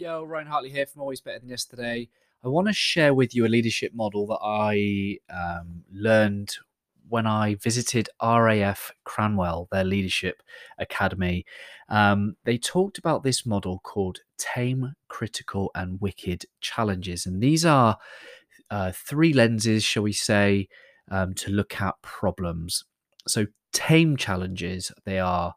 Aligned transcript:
Yo, 0.00 0.22
Ryan 0.22 0.46
Hartley 0.46 0.70
here 0.70 0.86
from 0.86 1.02
Always 1.02 1.20
Better 1.20 1.40
Than 1.40 1.48
Yesterday. 1.48 2.08
I 2.44 2.46
want 2.46 2.68
to 2.68 2.72
share 2.72 3.12
with 3.12 3.34
you 3.34 3.44
a 3.44 3.48
leadership 3.48 3.92
model 3.92 4.28
that 4.28 4.38
I 4.40 5.18
um, 5.28 5.82
learned 5.92 6.54
when 7.08 7.26
I 7.26 7.56
visited 7.56 8.08
RAF 8.22 8.92
Cranwell, 9.04 9.66
their 9.72 9.82
leadership 9.82 10.40
academy. 10.78 11.44
Um, 11.88 12.36
they 12.44 12.58
talked 12.58 12.98
about 12.98 13.24
this 13.24 13.44
model 13.44 13.80
called 13.80 14.20
Tame, 14.38 14.92
Critical, 15.08 15.72
and 15.74 16.00
Wicked 16.00 16.44
Challenges. 16.60 17.26
And 17.26 17.42
these 17.42 17.66
are 17.66 17.98
uh, 18.70 18.92
three 18.94 19.32
lenses, 19.32 19.82
shall 19.82 20.04
we 20.04 20.12
say, 20.12 20.68
um, 21.10 21.34
to 21.34 21.50
look 21.50 21.80
at 21.80 22.00
problems. 22.02 22.84
So, 23.26 23.46
tame 23.72 24.16
challenges, 24.16 24.92
they 25.04 25.18
are 25.18 25.56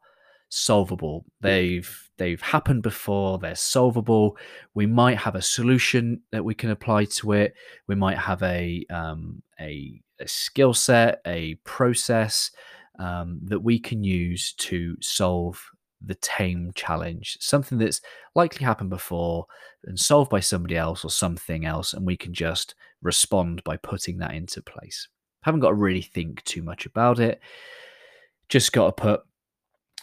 solvable. 0.52 1.26
They've 1.40 2.10
they've 2.18 2.42
happened 2.42 2.84
before. 2.84 3.40
They're 3.40 3.56
solvable. 3.56 4.38
We 4.76 4.86
might 4.86 5.18
have 5.18 5.36
a 5.36 5.42
solution 5.42 6.22
that 6.32 6.46
we 6.46 6.54
can 6.54 6.70
apply 6.70 7.06
to 7.06 7.32
it. 7.32 7.56
We 7.88 7.96
might 7.96 8.18
have 8.18 8.44
a 8.44 8.86
um, 8.92 9.42
a, 9.60 10.00
a 10.20 10.28
skill 10.28 10.74
set, 10.74 11.22
a 11.26 11.56
process 11.64 12.52
um, 13.00 13.40
that 13.44 13.60
we 13.60 13.80
can 13.80 14.04
use 14.04 14.54
to 14.54 14.96
solve 15.02 15.60
the 16.06 16.16
tame 16.16 16.72
challenge. 16.76 17.38
Something 17.40 17.78
that's 17.78 18.02
likely 18.36 18.66
happened 18.66 18.90
before 18.90 19.46
and 19.86 20.00
solved 20.00 20.30
by 20.30 20.42
somebody 20.42 20.78
else 20.78 21.04
or 21.04 21.10
something 21.10 21.66
else, 21.66 21.94
and 21.94 22.06
we 22.06 22.18
can 22.18 22.34
just 22.34 22.76
respond 23.02 23.64
by 23.64 23.78
putting 23.78 24.18
that 24.20 24.34
into 24.34 24.62
place. 24.62 25.08
Haven't 25.44 25.62
got 25.62 25.70
to 25.70 25.76
really 25.76 26.04
think 26.04 26.44
too 26.44 26.62
much 26.62 26.86
about 26.86 27.20
it. 27.20 27.40
Just 28.48 28.74
got 28.74 28.86
to 28.86 29.02
put 29.02 29.22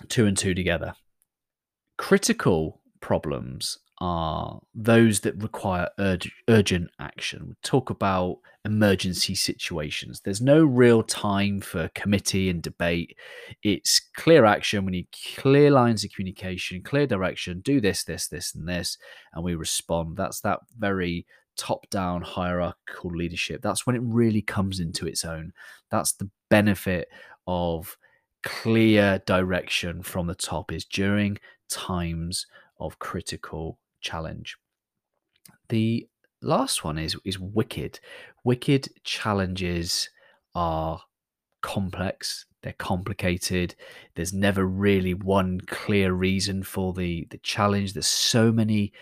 two 0.08 0.26
and 0.26 0.36
two 0.36 0.54
together. 0.54 0.94
Critical 1.96 2.80
problems 3.00 3.78
are 4.00 4.60
those 4.74 5.20
that 5.20 5.42
require 5.42 5.88
urg- 5.98 6.30
urgent 6.48 6.90
action. 7.00 7.48
We 7.48 7.54
talk 7.62 7.90
about 7.90 8.38
emergency 8.64 9.34
situations. 9.34 10.20
There's 10.20 10.40
no 10.40 10.62
real 10.62 11.02
time 11.02 11.60
for 11.60 11.88
committee 11.94 12.48
and 12.48 12.62
debate. 12.62 13.16
It's 13.62 14.00
clear 14.16 14.44
action. 14.44 14.84
We 14.84 14.92
need 14.92 15.08
clear 15.36 15.70
lines 15.70 16.04
of 16.04 16.12
communication, 16.12 16.82
clear 16.82 17.06
direction. 17.06 17.60
Do 17.60 17.80
this, 17.80 18.04
this, 18.04 18.28
this, 18.28 18.54
and 18.54 18.68
this, 18.68 18.98
and 19.32 19.42
we 19.42 19.54
respond. 19.54 20.16
That's 20.16 20.40
that 20.42 20.60
very 20.78 21.26
top 21.56 21.90
down 21.90 22.22
hierarchical 22.22 23.10
leadership. 23.10 23.62
That's 23.62 23.86
when 23.86 23.96
it 23.96 24.02
really 24.04 24.42
comes 24.42 24.78
into 24.78 25.06
its 25.06 25.24
own. 25.24 25.52
That's 25.90 26.12
the 26.12 26.30
benefit 26.50 27.08
of 27.46 27.96
clear 28.42 29.22
direction 29.26 30.02
from 30.02 30.26
the 30.26 30.34
top 30.34 30.72
is 30.72 30.84
during 30.84 31.38
times 31.68 32.46
of 32.80 32.98
critical 32.98 33.78
challenge. 34.00 34.56
The 35.68 36.08
last 36.40 36.84
one 36.84 36.98
is 36.98 37.16
is 37.24 37.38
wicked. 37.38 38.00
Wicked 38.44 38.88
challenges 39.04 40.08
are 40.54 41.00
complex, 41.62 42.46
they're 42.62 42.72
complicated. 42.74 43.74
There's 44.14 44.32
never 44.32 44.66
really 44.66 45.14
one 45.14 45.60
clear 45.62 46.12
reason 46.12 46.62
for 46.62 46.92
the 46.92 47.26
the 47.30 47.38
challenge. 47.38 47.92
There's 47.92 48.06
so 48.06 48.52
many 48.52 48.92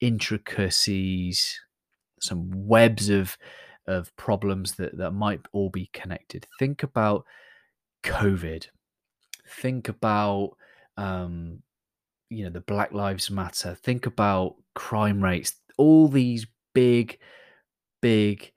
intricacies, 0.00 1.60
some 2.20 2.50
webs 2.50 3.08
of 3.10 3.36
of 3.86 4.14
problems 4.16 4.74
that, 4.74 4.96
that 4.98 5.12
might 5.12 5.40
all 5.52 5.70
be 5.70 5.88
connected. 5.92 6.46
Think 6.58 6.82
about 6.82 7.24
COVID 8.06 8.66
think 9.48 9.88
about 9.88 10.56
um, 10.96 11.62
you 12.30 12.44
know 12.44 12.50
the 12.50 12.60
Black 12.60 12.92
Lives 12.92 13.30
Matter. 13.30 13.74
Think 13.74 14.06
about 14.06 14.56
crime 14.74 15.22
rates. 15.22 15.54
All 15.78 16.08
these 16.08 16.46
big, 16.74 17.18
big 18.00 18.52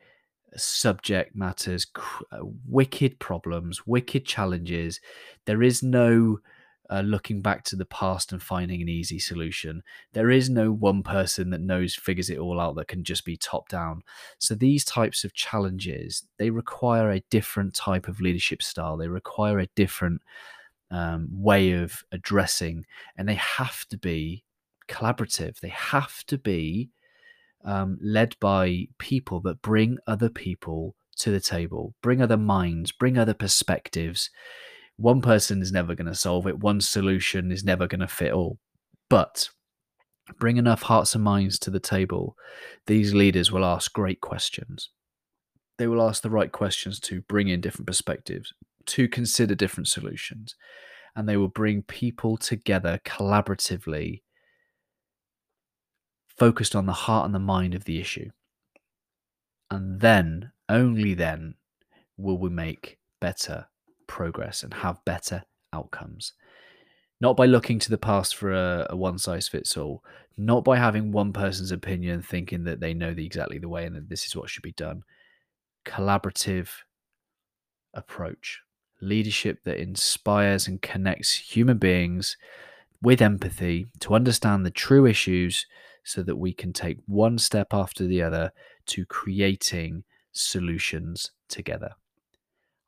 subject 0.56 1.36
matters, 1.36 1.86
cr- 1.86 2.23
uh, 2.31 2.39
wicked 2.67 3.19
problems, 3.19 3.86
wicked 3.86 4.25
challenges. 4.25 5.00
There 5.46 5.62
is 5.62 5.84
no 5.84 6.40
uh, 6.89 7.01
looking 7.01 7.41
back 7.41 7.63
to 7.63 7.75
the 7.75 7.85
past 7.85 8.31
and 8.31 8.41
finding 8.41 8.81
an 8.81 8.89
easy 8.89 9.19
solution. 9.19 9.83
There 10.13 10.31
is 10.31 10.50
no 10.50 10.72
one 10.72 11.03
person 11.03 11.51
that 11.51 11.61
knows, 11.61 11.95
figures 11.95 12.29
it 12.29 12.39
all 12.39 12.59
out 12.59 12.75
that 12.75 12.88
can 12.88 13.03
just 13.03 13.25
be 13.25 13.38
top 13.38 13.69
down. 13.69 14.01
So 14.39 14.55
these 14.55 14.83
types 14.83 15.23
of 15.23 15.33
challenges, 15.33 16.23
they 16.38 16.49
require 16.49 17.11
a 17.11 17.23
different 17.29 17.75
type 17.75 18.07
of 18.07 18.22
leadership 18.22 18.63
style. 18.63 18.97
They 18.97 19.07
require 19.07 19.59
a 19.59 19.69
different 19.75 20.22
um, 20.91 21.28
way 21.31 21.72
of 21.73 22.03
addressing, 22.11 22.85
and 23.16 23.29
they 23.29 23.35
have 23.35 23.85
to 23.89 23.97
be 23.97 24.44
collaborative. 24.88 25.59
They 25.59 25.69
have 25.69 26.23
to 26.25 26.38
be 26.38 26.89
um, 27.63 27.99
led 28.01 28.35
by 28.39 28.88
people 28.97 29.41
that 29.41 29.61
bring 29.61 29.99
other 30.07 30.29
people 30.29 30.95
to 31.17 31.31
the 31.31 31.39
table, 31.39 31.94
bring 32.01 32.22
other 32.22 32.38
minds, 32.38 32.91
bring 32.91 33.17
other 33.17 33.33
perspectives. 33.33 34.31
One 34.99 35.21
person 35.21 35.61
is 35.61 35.71
never 35.71 35.95
going 35.95 36.07
to 36.07 36.15
solve 36.15 36.45
it. 36.45 36.59
One 36.59 36.81
solution 36.81 37.51
is 37.51 37.63
never 37.63 37.87
going 37.87 38.01
to 38.01 38.07
fit 38.07 38.33
all. 38.33 38.59
But 39.09 39.49
bring 40.37 40.57
enough 40.57 40.83
hearts 40.83 41.15
and 41.15 41.23
minds 41.23 41.57
to 41.59 41.71
the 41.71 41.79
table, 41.79 42.35
these 42.85 43.13
leaders 43.13 43.51
will 43.51 43.65
ask 43.65 43.93
great 43.93 44.19
questions. 44.19 44.89
They 45.77 45.87
will 45.87 46.01
ask 46.01 46.21
the 46.21 46.29
right 46.29 46.51
questions 46.51 46.99
to 47.01 47.21
bring 47.21 47.47
in 47.47 47.61
different 47.61 47.87
perspectives, 47.87 48.53
to 48.87 49.07
consider 49.07 49.55
different 49.55 49.87
solutions 49.87 50.55
and 51.16 51.27
they 51.27 51.37
will 51.37 51.47
bring 51.47 51.83
people 51.83 52.37
together 52.37 52.99
collaboratively 53.05 54.21
focused 56.37 56.75
on 56.75 56.85
the 56.85 56.93
heart 56.93 57.25
and 57.25 57.35
the 57.35 57.39
mind 57.39 57.75
of 57.75 57.83
the 57.85 57.99
issue 57.99 58.29
and 59.69 59.99
then 59.99 60.51
only 60.69 61.13
then 61.13 61.55
will 62.17 62.37
we 62.37 62.49
make 62.49 62.97
better 63.19 63.67
progress 64.09 64.64
and 64.64 64.74
have 64.74 65.06
better 65.06 65.44
outcomes. 65.72 66.34
Not 67.22 67.38
by 67.38 67.46
looking 67.46 67.80
to 67.80 67.90
the 67.90 67.97
past 67.97 68.36
for 68.36 68.52
a, 68.52 68.88
a 68.90 68.97
one 68.97 69.18
size 69.18 69.47
fits 69.47 69.78
all 69.78 70.03
not 70.40 70.64
by 70.64 70.78
having 70.78 71.12
one 71.12 71.34
person's 71.34 71.72
opinion 71.72 72.22
thinking 72.22 72.64
that 72.64 72.80
they 72.80 72.94
know 72.94 73.14
the, 73.14 73.25
exactly 73.25 73.59
the 73.59 73.68
way 73.68 73.86
and 73.86 73.94
that 73.94 74.08
this 74.08 74.25
is 74.25 74.38
what 74.38 74.50
should 74.50 74.64
be 74.64 74.72
done. 74.72 75.03
Collaborative 75.86 76.70
approach. 77.94 78.62
Leadership 79.02 79.59
that 79.66 79.81
inspires 79.81 80.66
and 80.66 80.81
connects 80.81 81.36
human 81.36 81.78
beings 81.78 82.38
with 83.02 83.22
empathy 83.22 83.88
to 84.00 84.16
understand 84.16 84.66
the 84.66 84.72
true 84.72 85.06
issues 85.06 85.66
so 86.06 86.24
that 86.24 86.38
we 86.38 86.53
can 86.53 86.72
take 86.72 86.97
one 87.06 87.38
step 87.38 87.74
after 87.74 88.06
the 88.06 88.22
other 88.22 88.53
to 88.86 89.06
creating 89.06 90.06
solutions 90.31 91.31
together. 91.50 91.91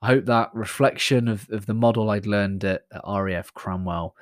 I 0.02 0.08
hope 0.08 0.26
that 0.26 0.50
reflection 0.54 1.28
of, 1.28 1.48
of 1.52 1.68
the 1.68 1.74
model 1.74 2.10
I'd 2.10 2.26
learned 2.26 2.64
at, 2.64 2.84
at 2.92 3.04
RAF 3.06 3.54
Cranwell 3.54 4.14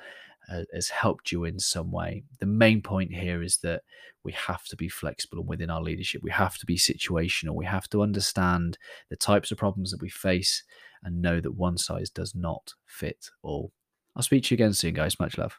uh, 0.50 0.62
has 0.74 0.90
helped 0.90 1.32
you 1.32 1.44
in 1.44 1.58
some 1.58 1.90
way. 1.90 2.24
The 2.38 2.46
main 2.46 2.82
point 2.82 3.12
here 3.12 3.42
is 3.42 3.58
that 3.58 3.82
we 4.22 4.32
have 4.32 4.64
to 4.66 4.76
be 4.76 4.88
flexible 4.88 5.42
within 5.42 5.70
our 5.70 5.80
leadership. 5.80 6.22
We 6.22 6.32
have 6.32 6.58
to 6.58 6.66
be 6.66 6.76
situational. 6.76 7.54
We 7.54 7.64
have 7.64 7.88
to 7.90 8.02
understand 8.02 8.76
the 9.08 9.16
types 9.16 9.50
of 9.50 9.58
problems 9.58 9.90
that 9.92 10.02
we 10.02 10.10
face 10.10 10.64
and 11.02 11.22
know 11.22 11.40
that 11.40 11.52
one 11.52 11.78
size 11.78 12.10
does 12.10 12.34
not 12.34 12.74
fit 12.84 13.30
all. 13.42 13.72
I'll 14.14 14.22
speak 14.22 14.44
to 14.44 14.54
you 14.54 14.56
again 14.56 14.74
soon, 14.74 14.94
guys. 14.94 15.18
Much 15.18 15.38
love. 15.38 15.58